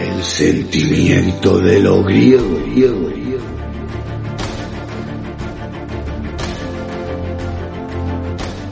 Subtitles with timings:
[0.00, 2.60] El sentimiento de lo griego.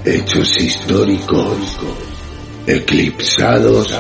[0.04, 1.78] Hechos históricos
[2.66, 3.92] eclipsados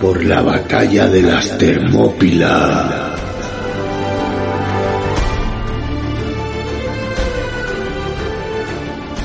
[0.00, 3.18] por la batalla de las Termópilas.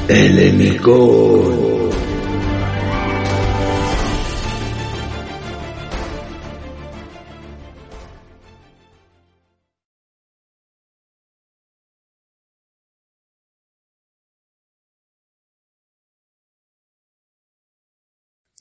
[0.07, 1.72] Helenicón.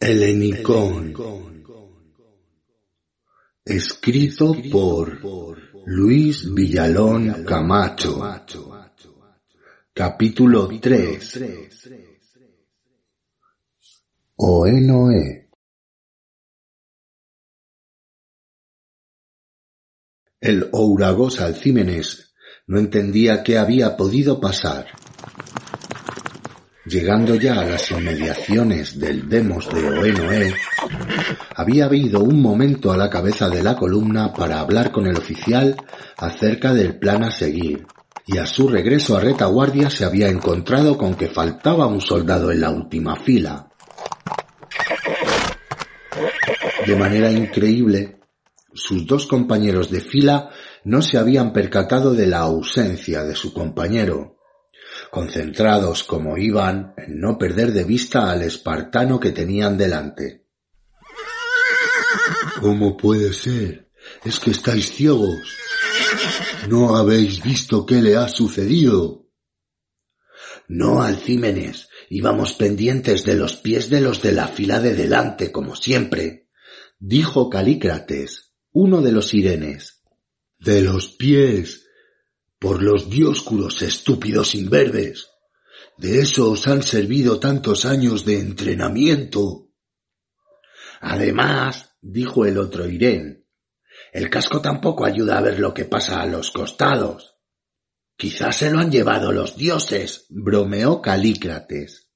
[0.05, 1.15] Helenicón.
[3.65, 5.21] Escrito por
[5.87, 8.21] Luis Villalón Camacho.
[9.95, 11.41] Capítulo 3.
[14.35, 15.51] Oenoe.
[20.41, 22.35] El Ouragos Alcímenes
[22.67, 24.89] no entendía qué había podido pasar.
[26.85, 30.53] Llegando ya a las inmediaciones del demos de Oenoe,
[31.55, 35.77] había habido un momento a la cabeza de la columna para hablar con el oficial
[36.17, 37.87] acerca del plan a seguir,
[38.27, 42.61] y a su regreso a retaguardia se había encontrado con que faltaba un soldado en
[42.61, 43.69] la última fila.
[46.85, 48.19] De manera increíble,
[48.75, 50.51] sus dos compañeros de fila
[50.83, 54.39] no se habían percatado de la ausencia de su compañero,
[55.13, 60.47] concentrados como iban en no perder de vista al espartano que tenían delante.
[62.63, 63.91] ¿Cómo puede ser?
[64.25, 65.55] Es que estáis ciegos.
[66.71, 69.29] ¿No habéis visto qué le ha sucedido?
[70.67, 71.91] No, Alcímenes.
[72.09, 76.49] Íbamos pendientes de los pies de los de la fila de delante, como siempre,
[76.99, 80.03] dijo Calícrates, uno de los sirenes.
[80.59, 81.85] De los pies,
[82.63, 85.31] por los dioscuros estúpidos inverbes.
[85.99, 89.73] De eso os han servido tantos años de entrenamiento.
[91.01, 93.49] Además, dijo el otro Irén,
[94.13, 97.35] el casco tampoco ayuda a ver lo que pasa a los costados.
[98.17, 102.13] Quizás se lo han llevado los dioses, bromeó Calícrates.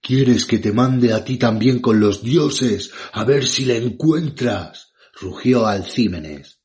[0.00, 4.92] ¿Quieres que te mande a ti también con los dioses a ver si le encuentras?
[5.20, 6.57] rugió Alcímenes.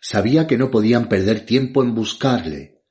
[0.00, 2.82] Sabía que no podían perder tiempo en buscarle.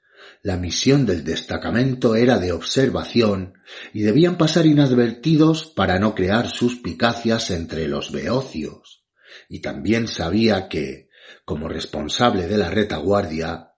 [0.44, 3.56] La misión del destacamento era de observación
[3.94, 9.06] y debían pasar inadvertidos para no crear suspicacias entre los beocios.
[9.50, 11.10] Y también sabía que,
[11.44, 13.72] como responsable de la retaguardia,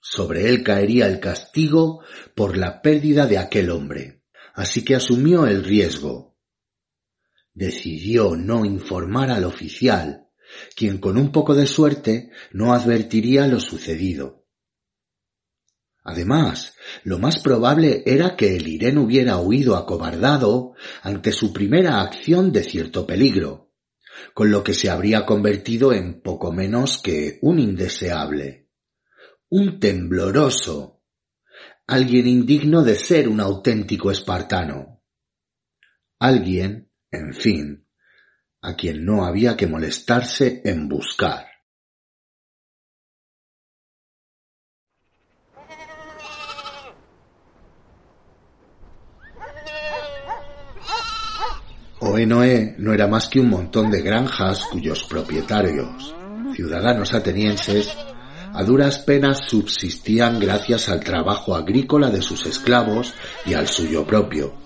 [0.00, 2.02] sobre él caería el castigo
[2.34, 4.22] por la pérdida de aquel hombre.
[4.54, 6.38] Así que asumió el riesgo.
[7.52, 10.25] Decidió no informar al oficial,
[10.74, 14.46] quien con un poco de suerte no advertiría lo sucedido.
[16.04, 22.52] Además, lo más probable era que el Irén hubiera huido acobardado ante su primera acción
[22.52, 23.72] de cierto peligro,
[24.32, 28.68] con lo que se habría convertido en poco menos que un indeseable,
[29.48, 31.02] un tembloroso,
[31.88, 35.02] alguien indigno de ser un auténtico espartano,
[36.18, 37.85] alguien, en fin,
[38.62, 41.46] a quien no había que molestarse en buscar.
[51.98, 56.14] Oenoe no era más que un montón de granjas cuyos propietarios,
[56.54, 57.96] ciudadanos atenienses,
[58.52, 63.12] a duras penas subsistían gracias al trabajo agrícola de sus esclavos
[63.44, 64.65] y al suyo propio.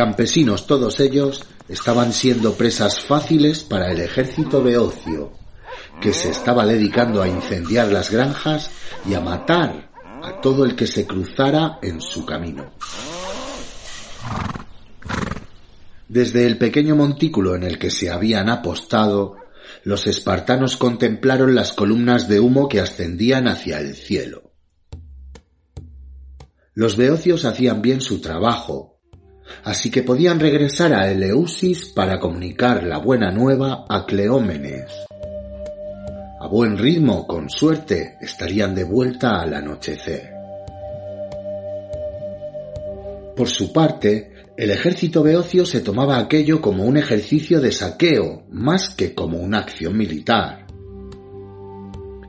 [0.00, 5.34] Campesinos todos ellos estaban siendo presas fáciles para el ejército beocio,
[6.00, 8.70] que se estaba dedicando a incendiar las granjas
[9.06, 9.90] y a matar
[10.22, 12.72] a todo el que se cruzara en su camino.
[16.08, 19.36] Desde el pequeño montículo en el que se habían apostado,
[19.84, 24.50] los espartanos contemplaron las columnas de humo que ascendían hacia el cielo.
[26.72, 28.99] Los beocios hacían bien su trabajo,
[29.64, 34.90] así que podían regresar a Eleusis para comunicar la buena nueva a Cleómenes.
[36.40, 40.30] A buen ritmo, con suerte, estarían de vuelta al anochecer.
[43.36, 48.94] Por su parte, el ejército beocio se tomaba aquello como un ejercicio de saqueo más
[48.94, 50.66] que como una acción militar.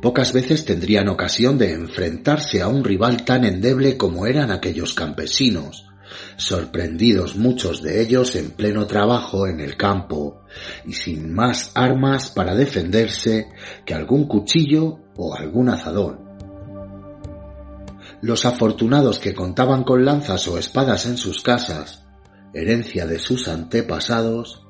[0.01, 5.90] Pocas veces tendrían ocasión de enfrentarse a un rival tan endeble como eran aquellos campesinos,
[6.37, 10.41] sorprendidos muchos de ellos en pleno trabajo en el campo
[10.85, 13.47] y sin más armas para defenderse
[13.85, 16.19] que algún cuchillo o algún azadón.
[18.21, 22.03] Los afortunados que contaban con lanzas o espadas en sus casas,
[22.53, 24.65] herencia de sus antepasados,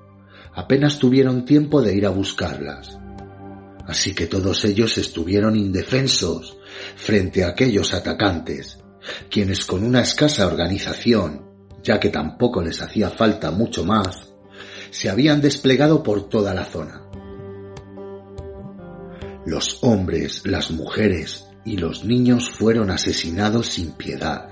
[0.53, 2.97] apenas tuvieron tiempo de ir a buscarlas.
[3.87, 6.57] Así que todos ellos estuvieron indefensos
[6.95, 8.80] frente a aquellos atacantes,
[9.29, 11.45] quienes con una escasa organización,
[11.83, 14.33] ya que tampoco les hacía falta mucho más,
[14.91, 17.03] se habían desplegado por toda la zona.
[19.45, 24.49] Los hombres, las mujeres y los niños fueron asesinados sin piedad.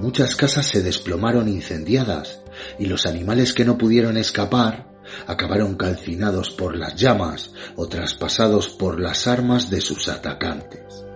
[0.00, 2.40] Muchas casas se desplomaron incendiadas
[2.78, 4.88] y los animales que no pudieron escapar
[5.26, 11.09] acabaron calcinados por las llamas o traspasados por las armas de sus atacantes.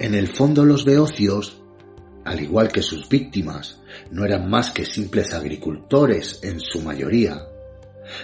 [0.00, 1.60] En el fondo los beocios,
[2.24, 3.80] al igual que sus víctimas,
[4.12, 7.48] no eran más que simples agricultores en su mayoría,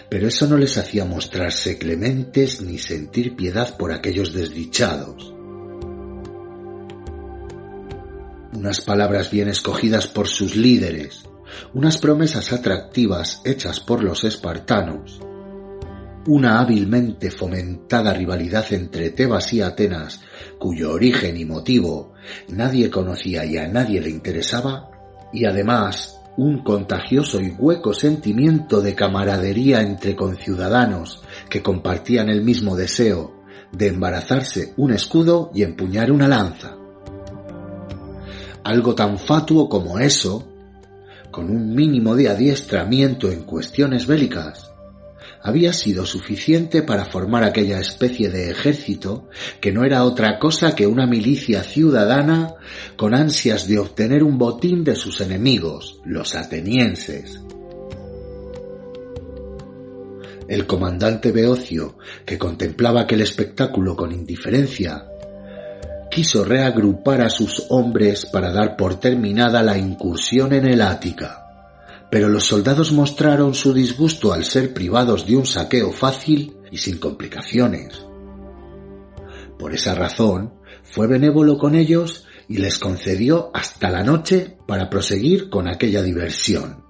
[0.08, 5.34] pero eso no les hacía mostrarse clementes ni sentir piedad por aquellos desdichados.
[8.52, 11.24] Unas palabras bien escogidas por sus líderes,
[11.72, 15.20] unas promesas atractivas hechas por los espartanos,
[16.26, 20.20] una hábilmente fomentada rivalidad entre Tebas y Atenas,
[20.58, 22.12] cuyo origen y motivo
[22.48, 24.90] nadie conocía y a nadie le interesaba,
[25.32, 32.76] y además un contagioso y hueco sentimiento de camaradería entre conciudadanos que compartían el mismo
[32.76, 36.76] deseo de embarazarse un escudo y empuñar una lanza.
[38.64, 40.48] Algo tan fatuo como eso,
[41.30, 44.73] con un mínimo de adiestramiento en cuestiones bélicas,
[45.44, 49.28] había sido suficiente para formar aquella especie de ejército
[49.60, 52.54] que no era otra cosa que una milicia ciudadana
[52.96, 57.42] con ansias de obtener un botín de sus enemigos, los atenienses.
[60.48, 65.04] El comandante Beocio, que contemplaba aquel espectáculo con indiferencia,
[66.10, 71.43] quiso reagrupar a sus hombres para dar por terminada la incursión en el Ática
[72.14, 76.98] pero los soldados mostraron su disgusto al ser privados de un saqueo fácil y sin
[76.98, 78.04] complicaciones.
[79.58, 85.50] Por esa razón, fue benévolo con ellos y les concedió hasta la noche para proseguir
[85.50, 86.84] con aquella diversión.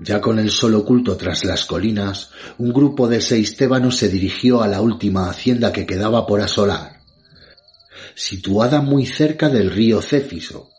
[0.00, 4.62] Ya con el sol oculto tras las colinas, un grupo de seis tébanos se dirigió
[4.62, 7.00] a la última hacienda que quedaba por asolar,
[8.14, 10.70] situada muy cerca del río Céfiso,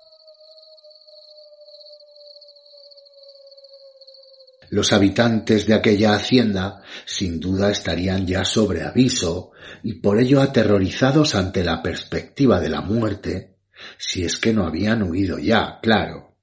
[4.76, 9.52] Los habitantes de aquella hacienda sin duda estarían ya sobre aviso
[9.84, 13.56] y por ello aterrorizados ante la perspectiva de la muerte,
[13.98, 16.36] si es que no habían huido ya, claro.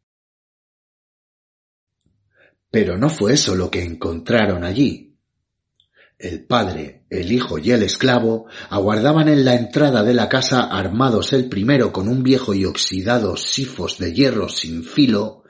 [2.71, 5.19] Pero no fue eso lo que encontraron allí.
[6.19, 11.35] El padre, el hijo y el esclavo aguardaban en la entrada de la casa armados
[11.35, 15.45] el primero con un viejo y oxidado sifos de hierro sin filo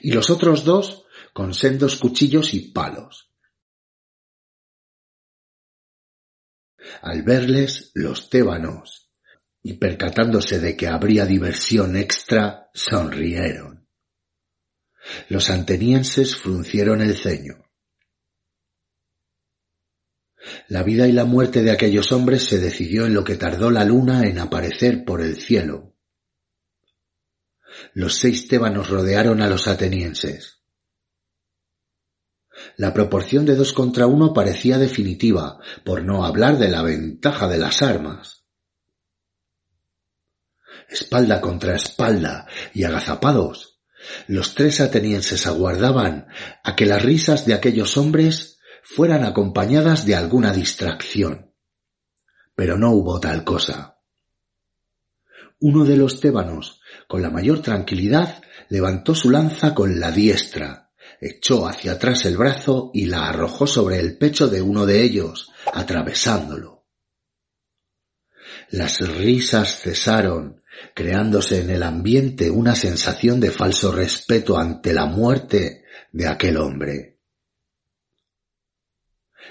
[0.00, 1.06] y los otros dos
[1.38, 3.32] con sendos cuchillos y palos.
[7.00, 9.12] Al verles, los tébanos,
[9.62, 13.88] y percatándose de que habría diversión extra, sonrieron.
[15.28, 17.64] Los antenienses fruncieron el ceño.
[20.66, 23.84] La vida y la muerte de aquellos hombres se decidió en lo que tardó la
[23.84, 25.94] luna en aparecer por el cielo.
[27.94, 30.57] Los seis tébanos rodearon a los atenienses.
[32.76, 37.58] La proporción de dos contra uno parecía definitiva, por no hablar de la ventaja de
[37.58, 38.44] las armas.
[40.88, 43.80] Espalda contra espalda y agazapados,
[44.26, 46.28] los tres atenienses aguardaban
[46.64, 51.52] a que las risas de aquellos hombres fueran acompañadas de alguna distracción.
[52.54, 53.98] Pero no hubo tal cosa.
[55.60, 60.87] Uno de los tébanos, con la mayor tranquilidad, levantó su lanza con la diestra,
[61.20, 65.50] echó hacia atrás el brazo y la arrojó sobre el pecho de uno de ellos,
[65.72, 66.86] atravesándolo.
[68.70, 70.62] Las risas cesaron,
[70.94, 77.18] creándose en el ambiente una sensación de falso respeto ante la muerte de aquel hombre.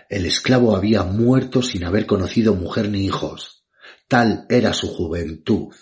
[0.09, 3.65] El esclavo había muerto sin haber conocido mujer ni hijos.
[4.07, 5.73] Tal era su juventud.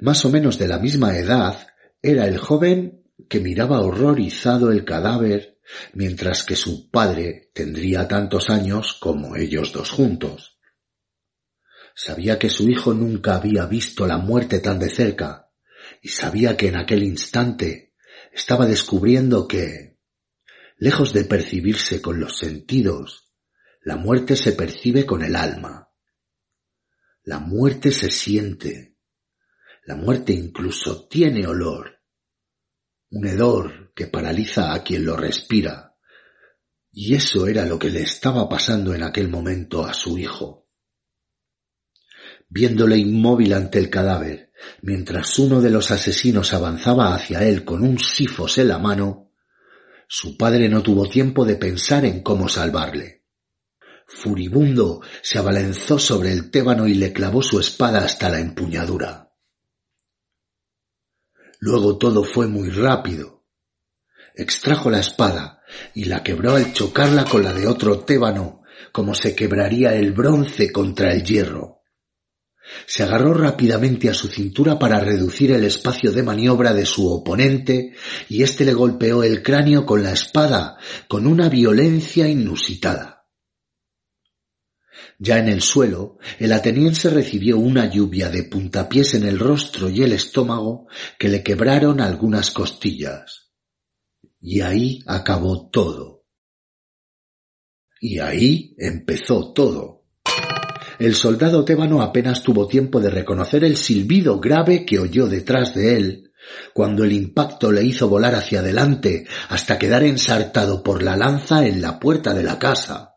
[0.00, 1.68] Más o menos de la misma edad
[2.02, 5.54] era el joven que miraba horrorizado el cadáver
[5.92, 10.58] mientras que su padre tendría tantos años como ellos dos juntos.
[11.94, 15.50] Sabía que su hijo nunca había visto la muerte tan de cerca,
[16.02, 17.94] y sabía que en aquel instante
[18.32, 19.98] estaba descubriendo que,
[20.76, 23.32] lejos de percibirse con los sentidos,
[23.82, 25.90] la muerte se percibe con el alma.
[27.22, 28.96] La muerte se siente.
[29.84, 31.93] La muerte incluso tiene olor.
[33.16, 35.94] Un hedor que paraliza a quien lo respira.
[36.90, 40.66] Y eso era lo que le estaba pasando en aquel momento a su hijo.
[42.48, 44.50] Viéndole inmóvil ante el cadáver,
[44.82, 49.30] mientras uno de los asesinos avanzaba hacia él con un sifos en la mano,
[50.08, 53.22] su padre no tuvo tiempo de pensar en cómo salvarle.
[54.08, 59.23] Furibundo se abalanzó sobre el tébano y le clavó su espada hasta la empuñadura.
[61.66, 63.46] Luego todo fue muy rápido.
[64.34, 65.62] Extrajo la espada
[65.94, 68.60] y la quebró al chocarla con la de otro tébano,
[68.92, 71.80] como se quebraría el bronce contra el hierro.
[72.84, 77.94] Se agarró rápidamente a su cintura para reducir el espacio de maniobra de su oponente
[78.28, 80.76] y éste le golpeó el cráneo con la espada
[81.08, 83.23] con una violencia inusitada.
[85.18, 90.02] Ya en el suelo, el ateniense recibió una lluvia de puntapiés en el rostro y
[90.02, 90.86] el estómago
[91.18, 93.50] que le quebraron algunas costillas.
[94.40, 96.24] Y ahí acabó todo.
[98.00, 100.04] Y ahí empezó todo.
[100.98, 105.96] El soldado tébano apenas tuvo tiempo de reconocer el silbido grave que oyó detrás de
[105.96, 106.32] él,
[106.72, 111.80] cuando el impacto le hizo volar hacia adelante hasta quedar ensartado por la lanza en
[111.80, 113.13] la puerta de la casa.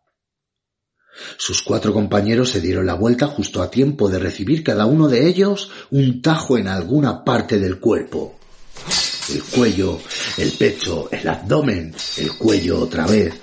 [1.38, 5.28] Sus cuatro compañeros se dieron la vuelta justo a tiempo de recibir cada uno de
[5.28, 8.40] ellos un tajo en alguna parte del cuerpo.
[9.34, 10.00] El cuello,
[10.38, 13.34] el pecho, el abdomen, el cuello otra vez.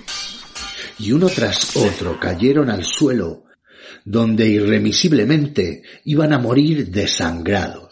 [0.98, 3.44] Y uno tras otro cayeron al suelo,
[4.04, 7.83] donde irremisiblemente iban a morir desangrados.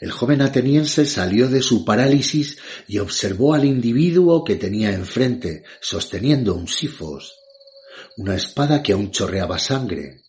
[0.00, 6.54] El joven ateniense salió de su parálisis y observó al individuo que tenía enfrente, sosteniendo
[6.54, 7.34] un sifos,
[8.16, 10.22] una espada que aún chorreaba sangre.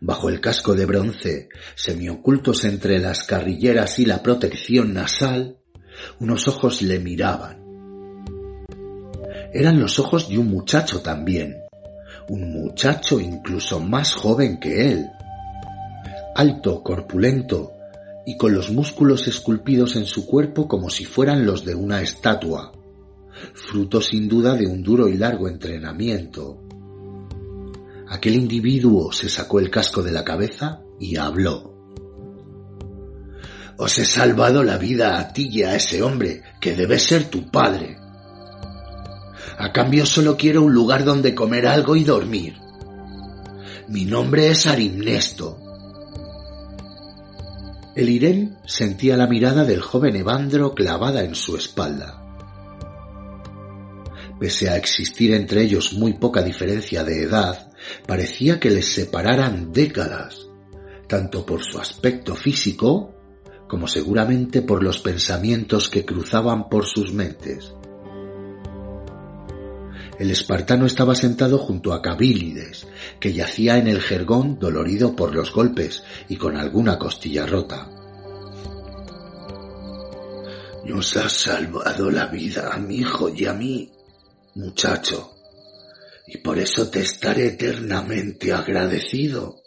[0.00, 5.58] Bajo el casco de bronce, semiocultos entre las carrilleras y la protección nasal,
[6.18, 7.62] unos ojos le miraban.
[9.54, 11.58] Eran los ojos de un muchacho también,
[12.28, 15.06] un muchacho incluso más joven que él,
[16.34, 17.72] alto, corpulento
[18.24, 22.72] y con los músculos esculpidos en su cuerpo como si fueran los de una estatua,
[23.54, 26.62] fruto sin duda de un duro y largo entrenamiento.
[28.08, 31.72] Aquel individuo se sacó el casco de la cabeza y habló.
[33.78, 37.50] Os he salvado la vida a ti y a ese hombre, que debe ser tu
[37.50, 37.96] padre.
[39.58, 42.54] A cambio solo quiero un lugar donde comer algo y dormir.
[43.88, 45.71] Mi nombre es Arimnesto.
[47.94, 52.18] El Irén sentía la mirada del joven Evandro clavada en su espalda.
[54.40, 57.70] Pese a existir entre ellos muy poca diferencia de edad,
[58.06, 60.48] parecía que les separaran décadas,
[61.06, 63.14] tanto por su aspecto físico
[63.68, 67.74] como seguramente por los pensamientos que cruzaban por sus mentes.
[70.18, 72.86] El espartano estaba sentado junto a Cabilides,
[73.22, 77.88] que yacía en el jergón dolorido por los golpes y con alguna costilla rota.
[80.84, 83.92] Nos has salvado la vida a mi hijo y a mí,
[84.56, 85.36] muchacho,
[86.26, 89.62] y por eso te estaré eternamente agradecido.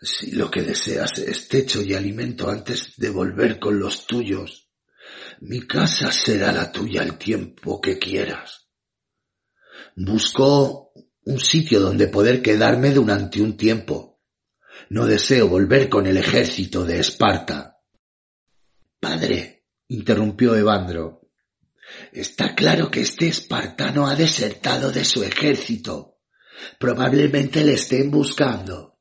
[0.00, 4.70] Si lo que deseas es techo y alimento antes de volver con los tuyos,
[5.40, 8.68] mi casa será la tuya el tiempo que quieras.
[9.94, 10.92] Busco
[11.24, 14.20] un sitio donde poder quedarme durante un tiempo.
[14.88, 17.78] No deseo volver con el ejército de Esparta.
[18.98, 21.30] Padre, interrumpió Evandro,
[22.12, 26.18] está claro que este espartano ha desertado de su ejército.
[26.78, 28.98] Probablemente le estén buscando.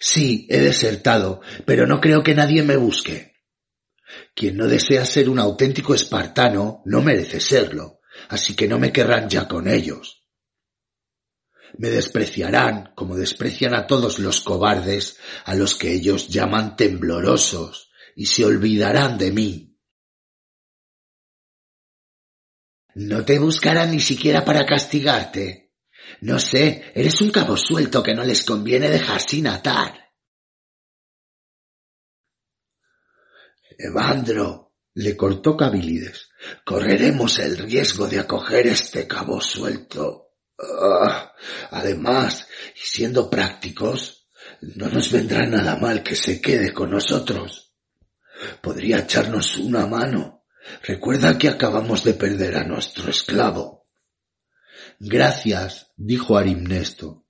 [0.00, 3.34] Sí, he desertado, pero no creo que nadie me busque.
[4.34, 7.94] Quien no desea ser un auténtico espartano no merece serlo
[8.28, 10.23] así que no me querrán ya con ellos.
[11.76, 18.26] Me despreciarán como desprecian a todos los cobardes a los que ellos llaman temblorosos y
[18.26, 19.78] se olvidarán de mí.
[22.94, 25.72] No te buscarán ni siquiera para castigarte.
[26.20, 30.12] No sé, eres un cabo suelto que no les conviene dejar sin atar.
[33.76, 36.28] Evandro, Le cortó Cabilides.
[36.64, 40.23] Correremos el riesgo de acoger este cabo suelto.
[40.80, 41.32] Ah,
[41.70, 44.26] además, siendo prácticos,
[44.60, 47.72] no nos vendrá nada mal que se quede con nosotros.
[48.60, 50.44] Podría echarnos una mano.
[50.82, 53.86] Recuerda que acabamos de perder a nuestro esclavo.
[54.98, 57.26] Gracias, dijo Arimnesto.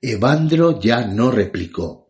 [0.00, 2.05] Evandro ya no replicó.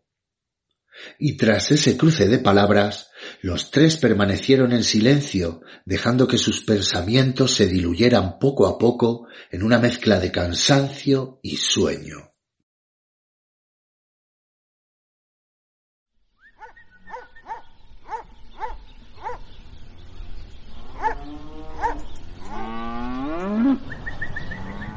[1.19, 3.11] Y tras ese cruce de palabras,
[3.43, 9.63] los tres permanecieron en silencio, dejando que sus pensamientos se diluyeran poco a poco en
[9.63, 12.33] una mezcla de cansancio y sueño.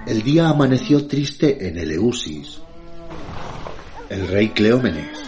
[0.10, 2.60] El día amaneció triste en Eleusis.
[4.10, 5.20] El rey Cleómenes,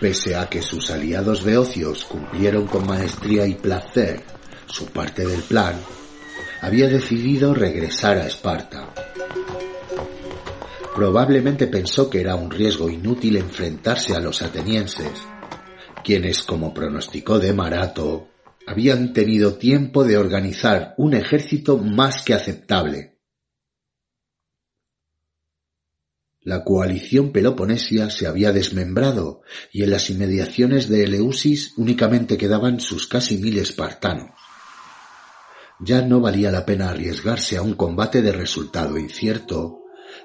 [0.00, 4.22] pese a que sus aliados beocios cumplieron con maestría y placer
[4.66, 5.74] su parte del plan,
[6.60, 8.92] había decidido regresar a Esparta.
[10.94, 15.12] Probablemente pensó que era un riesgo inútil enfrentarse a los atenienses,
[16.02, 18.28] quienes, como pronosticó de Marato,
[18.66, 23.15] habían tenido tiempo de organizar un ejército más que aceptable
[26.46, 33.08] La coalición peloponesia se había desmembrado y en las inmediaciones de Eleusis únicamente quedaban sus
[33.08, 34.30] casi mil espartanos.
[35.80, 39.80] Ya no valía la pena arriesgarse a un combate de resultado incierto,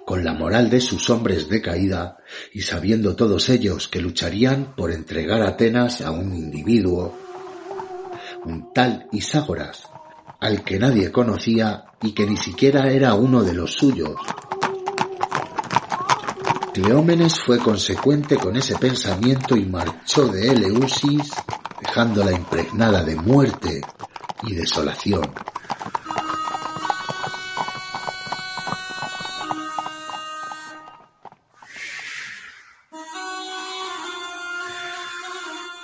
[0.06, 2.18] con la moral de sus hombres decaída
[2.54, 7.18] y sabiendo todos ellos que lucharían por entregar Atenas a un individuo,
[8.46, 9.88] un tal Iságoras,
[10.40, 14.18] al que nadie conocía y que ni siquiera era uno de los suyos,
[16.74, 21.30] Cleómenes fue consecuente con ese pensamiento y marchó de Eleusis,
[21.82, 23.82] dejándola impregnada de muerte
[24.44, 25.34] y desolación.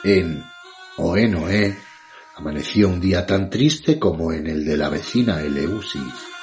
[0.06, 0.42] En
[0.96, 1.78] Oenoe
[2.38, 6.37] amaneció un día tan triste como en el de la vecina Eleusis.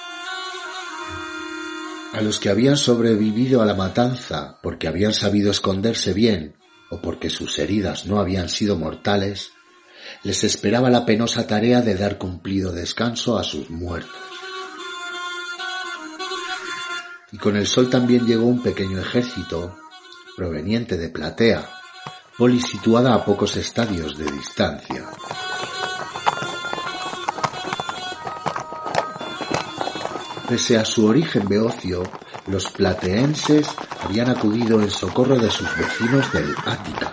[2.14, 6.54] A los que habían sobrevivido a la matanza porque habían sabido esconderse bien
[6.88, 9.50] o porque sus heridas no habían sido mortales,
[10.22, 14.14] les esperaba la penosa tarea de dar cumplido descanso a sus muertos.
[17.32, 19.76] Y con el sol también llegó un pequeño ejército
[20.36, 21.68] proveniente de Platea,
[22.38, 25.04] polis situada a pocos estadios de distancia.
[30.54, 32.04] Pese a su origen beocio,
[32.46, 33.66] los plateenses
[34.00, 37.12] habían acudido en socorro de sus vecinos del Ática,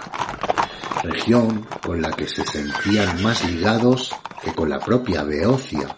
[1.02, 4.12] región con la que se sentían más ligados
[4.44, 5.98] que con la propia Beocia.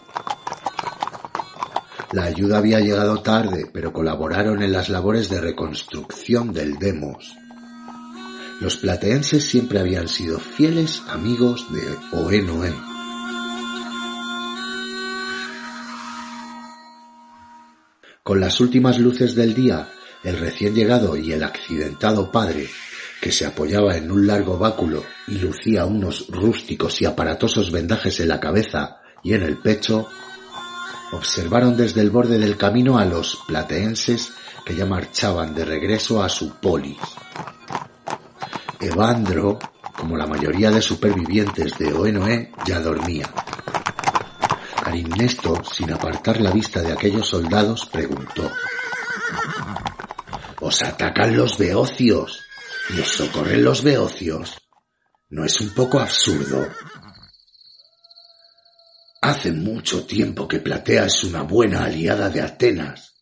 [2.12, 7.36] La ayuda había llegado tarde, pero colaboraron en las labores de reconstrucción del Demos.
[8.62, 12.93] Los plateenses siempre habían sido fieles amigos de Oenoe.
[18.24, 19.86] Con las últimas luces del día,
[20.22, 22.70] el recién llegado y el accidentado padre,
[23.20, 28.28] que se apoyaba en un largo báculo y lucía unos rústicos y aparatosos vendajes en
[28.28, 30.08] la cabeza y en el pecho,
[31.12, 34.32] observaron desde el borde del camino a los plateenses
[34.64, 36.96] que ya marchaban de regreso a su polis.
[38.80, 39.58] Evandro,
[39.98, 43.30] como la mayoría de supervivientes de Oenoe, ya dormía.
[44.94, 48.48] Arimnesto, sin apartar la vista de aquellos soldados, preguntó.
[50.60, 52.44] ¿Os atacan los beocios
[52.90, 54.56] y os socorren los beocios?
[55.30, 56.70] ¿No es un poco absurdo?
[59.20, 63.14] Hace mucho tiempo que Platea es una buena aliada de Atenas.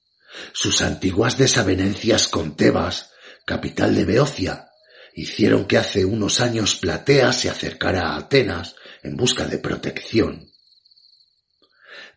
[0.52, 3.12] Sus antiguas desavenencias con Tebas,
[3.46, 4.68] capital de Beocia,
[5.14, 10.51] hicieron que hace unos años Platea se acercara a Atenas en busca de protección.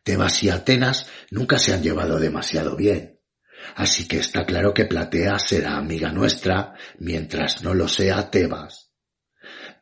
[0.05, 3.19] Tebas y Atenas nunca se han llevado demasiado bien.
[3.75, 8.91] Así que está claro que Platea será amiga nuestra mientras no lo sea Tebas.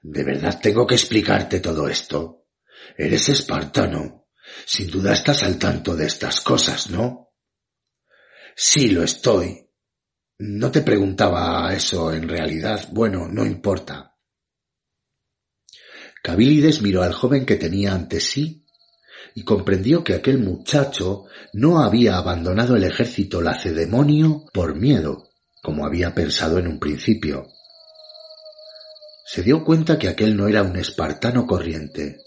[0.02, 2.48] ¿De verdad tengo que explicarte todo esto?
[2.98, 4.30] Eres espartano.
[4.66, 7.34] Sin duda estás al tanto de estas cosas, ¿no?
[8.56, 9.70] Sí, lo estoy.
[10.40, 12.88] No te preguntaba eso en realidad.
[12.92, 14.16] Bueno, no importa.
[16.24, 18.63] Cabilides miró al joven que tenía ante sí
[19.36, 25.30] y comprendió que aquel muchacho no había abandonado el ejército lacedemonio por miedo,
[25.62, 27.48] como había pensado en un principio.
[29.26, 32.18] Se dio cuenta que aquel no era un espartano corriente,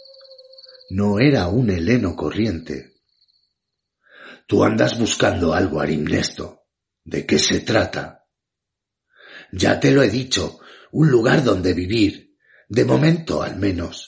[0.90, 2.94] no era un heleno corriente.
[4.46, 6.62] Tú andas buscando algo, Arimnesto.
[7.04, 8.24] ¿De qué se trata?
[9.52, 10.60] Ya te lo he dicho,
[10.92, 12.36] un lugar donde vivir,
[12.68, 14.05] de momento al menos.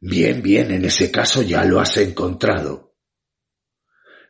[0.00, 2.96] Bien, bien, en ese caso ya lo has encontrado.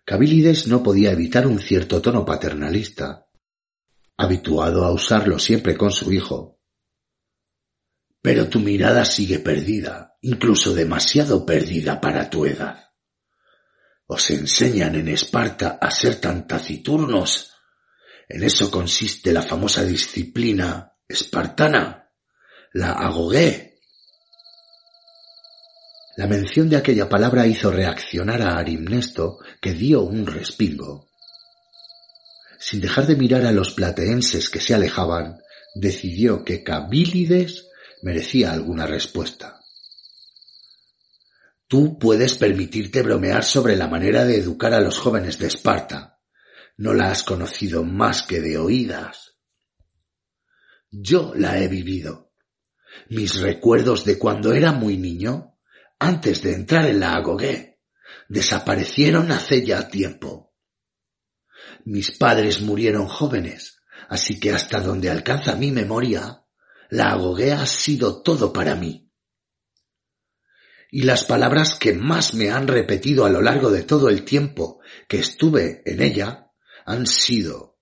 [0.04, 3.28] Cabilides no podía evitar un cierto tono paternalista,
[4.16, 6.59] habituado a usarlo siempre con su hijo.
[8.22, 12.88] Pero tu mirada sigue perdida, incluso demasiado perdida para tu edad.
[14.07, 17.52] Os enseñan en Esparta a ser tan taciturnos.
[18.26, 22.11] En eso consiste la famosa disciplina espartana,
[22.72, 23.67] la agogué.
[26.18, 31.09] La mención de aquella palabra hizo reaccionar a Arimnesto, que dio un respingo.
[32.59, 35.38] Sin dejar de mirar a los plateenses que se alejaban,
[35.76, 37.68] decidió que Cabilides
[38.02, 39.61] merecía alguna respuesta.
[41.68, 46.18] Tú puedes permitirte bromear sobre la manera de educar a los jóvenes de Esparta.
[46.76, 49.37] No la has conocido más que de oídas.
[50.90, 52.33] Yo la he vivido.
[53.09, 55.54] Mis recuerdos de cuando era muy niño,
[55.98, 57.80] antes de entrar en la agogué,
[58.28, 60.54] desaparecieron hace ya tiempo.
[61.84, 66.44] Mis padres murieron jóvenes, así que hasta donde alcanza mi memoria,
[66.90, 69.08] la agogué ha sido todo para mí
[70.90, 74.80] y las palabras que más me han repetido a lo largo de todo el tiempo
[75.06, 76.50] que estuve en ella
[76.87, 77.78] han sido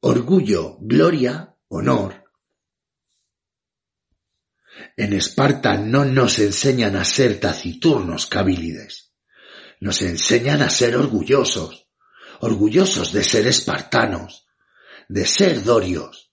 [0.00, 2.21] orgullo, gloria, honor.
[4.96, 9.12] En Esparta no nos enseñan a ser taciturnos, Cabilides.
[9.80, 11.88] Nos enseñan a ser orgullosos,
[12.40, 14.46] orgullosos de ser espartanos,
[15.08, 16.32] de ser dorios,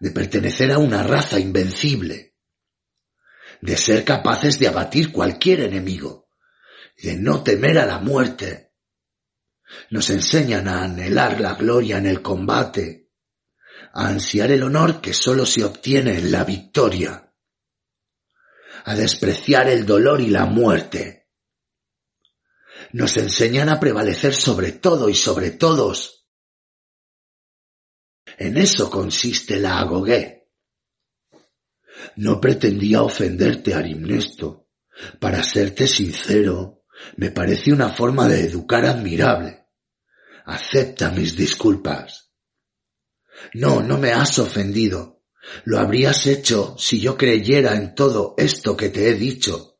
[0.00, 2.32] de pertenecer a una raza invencible
[3.62, 6.28] de ser capaces de abatir cualquier enemigo,
[7.00, 8.74] de no temer a la muerte.
[9.90, 13.10] Nos enseñan a anhelar la gloria en el combate,
[13.94, 17.31] a ansiar el honor que sólo se obtiene en la victoria,
[18.84, 21.28] a despreciar el dolor y la muerte.
[22.92, 26.26] Nos enseñan a prevalecer sobre todo y sobre todos.
[28.38, 30.42] En eso consiste la agogué
[32.16, 34.68] no pretendía ofenderte, Arimnesto.
[35.18, 36.84] Para serte sincero,
[37.16, 39.66] me parece una forma de educar admirable.
[40.44, 42.32] Acepta mis disculpas.
[43.54, 45.21] No, no me has ofendido.
[45.64, 49.78] Lo habrías hecho si yo creyera en todo esto que te he dicho,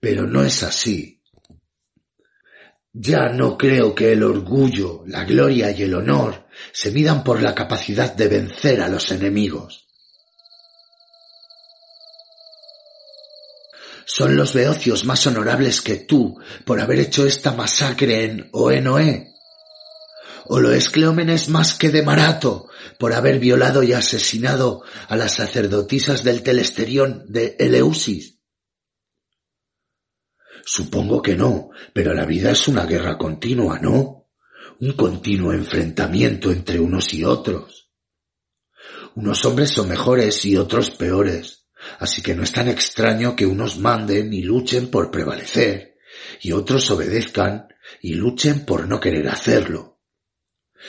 [0.00, 1.22] pero no es así.
[2.92, 7.54] Ya no creo que el orgullo, la gloria y el honor se midan por la
[7.54, 9.84] capacidad de vencer a los enemigos.
[14.06, 19.32] son los beocios más honorables que tú por haber hecho esta masacre en Oenoe.
[20.46, 25.34] ¿O lo es Cleómenes más que de Marato por haber violado y asesinado a las
[25.34, 28.38] sacerdotisas del Telesterión de Eleusis?
[30.64, 34.30] Supongo que no, pero la vida es una guerra continua, ¿no?
[34.80, 37.90] Un continuo enfrentamiento entre unos y otros.
[39.14, 41.64] Unos hombres son mejores y otros peores
[41.98, 45.96] Así que no es tan extraño que unos manden y luchen por prevalecer,
[46.40, 47.68] y otros obedezcan
[48.00, 49.93] y luchen por no querer hacerlo.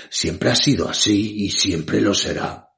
[0.10, 2.70] Siempre ha sido así y siempre lo será.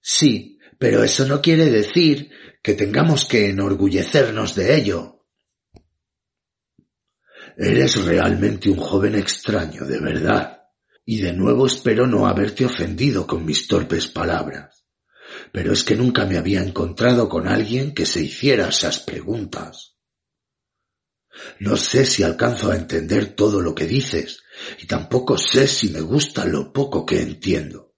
[0.00, 2.30] Sí, pero eso no quiere decir
[2.62, 5.26] que tengamos que enorgullecernos de ello.
[7.56, 10.62] Eres realmente un joven extraño, de verdad,
[11.04, 14.80] y de nuevo espero no haberte ofendido con mis torpes palabras
[15.52, 19.96] pero es que nunca me había encontrado con alguien que se hiciera esas preguntas.
[21.58, 24.42] No sé si alcanzo a entender todo lo que dices,
[24.78, 27.94] y tampoco sé si me gusta lo poco que entiendo.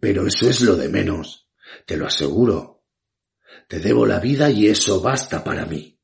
[0.00, 1.48] Pero eso es lo de menos,
[1.86, 2.84] te lo aseguro.
[3.68, 6.00] Te debo la vida y eso basta para mí.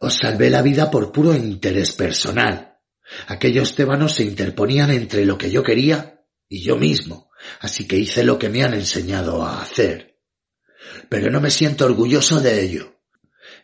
[0.00, 2.78] Os salvé la vida por puro interés personal.
[3.26, 8.24] Aquellos tebanos se interponían entre lo que yo quería y yo mismo así que hice
[8.24, 10.18] lo que me han enseñado a hacer.
[11.08, 13.00] Pero no me siento orgulloso de ello,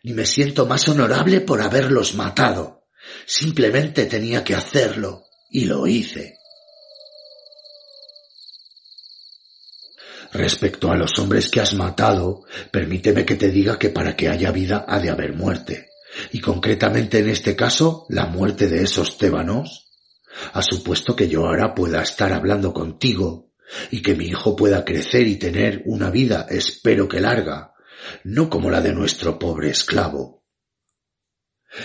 [0.02, 2.85] ni me siento más honorable por haberlos matado.
[3.26, 6.36] Simplemente tenía que hacerlo, y lo hice.
[10.32, 14.50] Respecto a los hombres que has matado, permíteme que te diga que para que haya
[14.50, 15.90] vida ha de haber muerte,
[16.32, 19.88] y concretamente en este caso la muerte de esos tébanos.
[20.52, 23.52] Ha supuesto que yo ahora pueda estar hablando contigo
[23.90, 27.72] y que mi hijo pueda crecer y tener una vida, espero que larga,
[28.24, 30.35] no como la de nuestro pobre esclavo.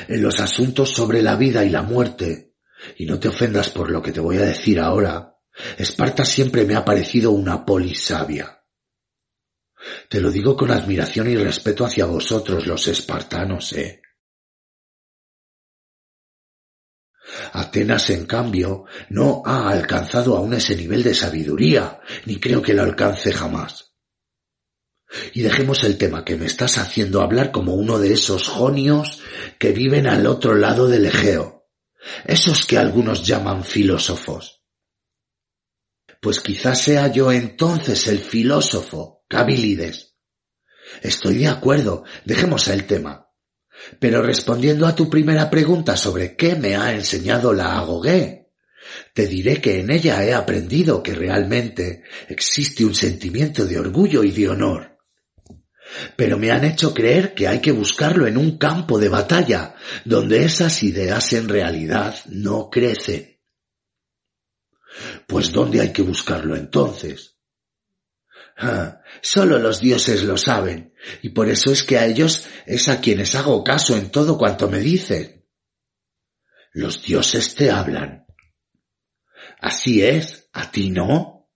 [0.08, 2.56] En los asuntos sobre la vida y la muerte,
[2.98, 5.32] y no te ofendas por lo que te voy a decir ahora,
[5.78, 8.64] Esparta siempre me ha parecido una polis sabia.
[10.10, 14.02] Te lo digo con admiración y respeto hacia vosotros los espartanos, eh.
[17.54, 22.84] Atenas, en cambio, no ha alcanzado aún ese nivel de sabiduría, ni creo que lo
[22.84, 23.91] alcance jamás.
[25.34, 29.22] Y dejemos el tema que me estás haciendo hablar como uno de esos jonios
[29.60, 31.68] que viven al otro lado del Egeo,
[32.26, 34.64] esos que algunos llaman filósofos.
[36.22, 40.16] Pues quizás sea yo entonces el filósofo, Cabilides.
[41.02, 43.28] Estoy de acuerdo, dejemos el tema.
[44.00, 48.42] Pero respondiendo a tu primera pregunta sobre qué me ha enseñado la agogué,
[49.14, 54.32] te diré que en ella he aprendido que realmente existe un sentimiento de orgullo y
[54.32, 54.91] de honor.
[56.16, 59.76] Pero me han hecho creer que hay que buscarlo en un campo de batalla,
[60.06, 63.40] donde esas ideas en realidad no crecen.
[65.28, 67.38] Pues ¿dónde hay que buscarlo entonces?
[68.58, 73.02] Ah, solo los dioses lo saben, y por eso es que a ellos es a
[73.02, 75.48] quienes hago caso en todo cuanto me dicen.
[76.74, 78.26] Los dioses te hablan.
[79.60, 81.50] Así es, a ti no.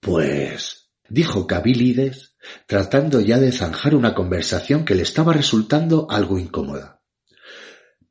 [0.00, 0.79] Pues,
[1.10, 7.02] dijo Cabilides, tratando ya de zanjar una conversación que le estaba resultando algo incómoda.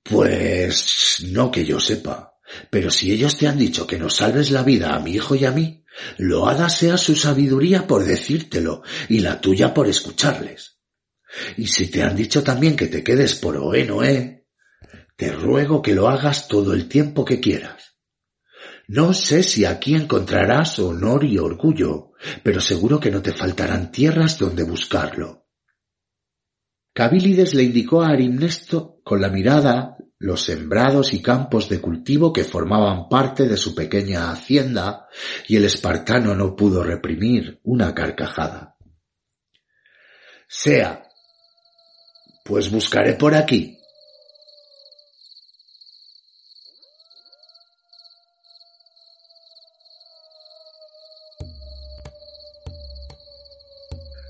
[0.04, 2.34] Pues no que yo sepa,
[2.70, 5.46] pero si ellos te han dicho que nos salves la vida a mi hijo y
[5.46, 5.86] a mí,
[6.18, 10.80] Loada sea su sabiduría por decírtelo y la tuya por escucharles.
[11.58, 14.46] Y si te han dicho también que te quedes por Oé
[15.16, 17.89] te ruego que lo hagas todo el tiempo que quieras.
[18.92, 24.40] No sé si aquí encontrarás honor y orgullo, pero seguro que no te faltarán tierras
[24.40, 25.46] donde buscarlo.
[26.92, 32.44] Cabilides le indicó a Arimnesto con la mirada los sembrados y campos de cultivo que
[32.44, 35.08] formaban parte de su pequeña hacienda,
[35.48, 38.76] y el espartano no pudo reprimir una carcajada.
[40.48, 41.04] Sea,
[42.44, 43.79] pues buscaré por aquí.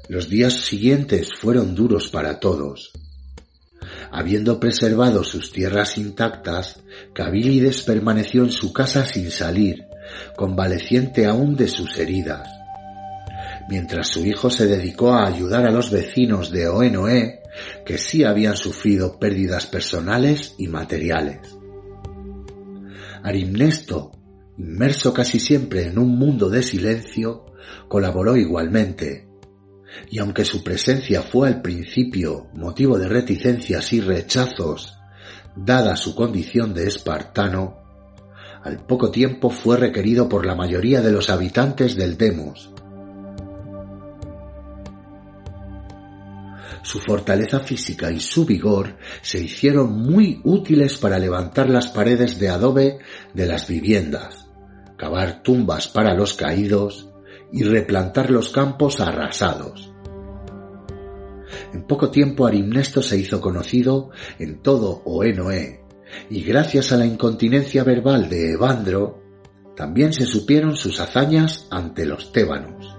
[0.10, 2.92] Los días siguientes fueron duros para todos.
[4.12, 6.82] Habiendo preservado sus tierras intactas,
[7.14, 9.84] Cabilides permaneció en su casa sin salir,
[10.36, 12.50] convaleciente aún de sus heridas.
[13.70, 17.42] Mientras su hijo se dedicó a ayudar a los vecinos de Oenoe,
[17.86, 21.38] que sí habían sufrido pérdidas personales y materiales.
[23.22, 24.10] Arimnesto,
[24.58, 27.46] inmerso casi siempre en un mundo de silencio,
[27.88, 29.29] colaboró igualmente,
[30.10, 34.98] y aunque su presencia fue al principio motivo de reticencias y rechazos,
[35.56, 37.78] dada su condición de espartano,
[38.64, 42.72] al poco tiempo fue requerido por la mayoría de los habitantes del Demos.
[46.82, 52.50] Su fortaleza física y su vigor se hicieron muy útiles para levantar las paredes de
[52.50, 53.00] adobe
[53.34, 54.48] de las viviendas,
[54.98, 57.09] cavar tumbas para los caídos
[57.52, 59.92] y replantar los campos arrasados.
[61.74, 65.84] En poco tiempo Arimnesto se hizo conocido en todo Oenoe,
[66.30, 69.22] y gracias a la incontinencia verbal de Evandro,
[69.76, 72.96] también se supieron sus hazañas ante los tébanos,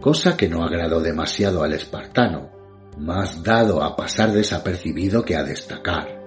[0.00, 2.50] cosa que no agradó demasiado al espartano,
[2.96, 6.19] más dado a pasar desapercibido que a destacar.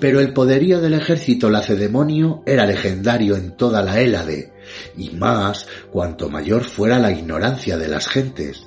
[0.00, 4.52] Pero el poderío del ejército lacedemonio era legendario en toda la Hélade,
[4.96, 8.66] y más cuanto mayor fuera la ignorancia de las gentes.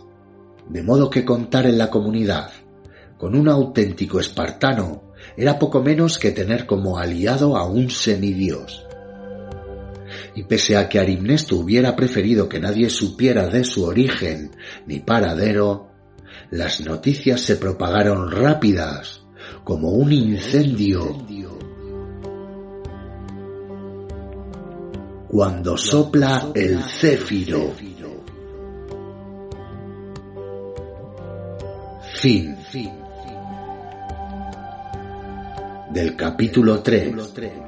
[0.69, 2.51] De modo que contar en la comunidad
[3.17, 5.03] con un auténtico espartano
[5.35, 8.85] era poco menos que tener como aliado a un semidios.
[10.35, 14.51] Y pese a que Arimnesto hubiera preferido que nadie supiera de su origen
[14.85, 15.89] ni paradero,
[16.51, 19.26] las noticias se propagaron rápidas
[19.63, 21.17] como un incendio.
[25.27, 27.73] Cuando sopla el céfiro.
[32.21, 32.55] Fin.
[35.91, 37.66] Del capítulo 3.